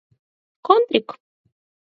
[0.65, 1.07] —Контрик!